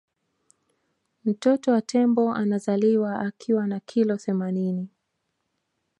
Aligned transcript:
mtoto 1.25 1.71
wa 1.71 1.81
tembo 1.81 2.33
anazaliwa 2.33 3.19
akiwa 3.19 3.67
na 3.67 3.79
kilo 3.79 4.17
themanini 4.17 4.89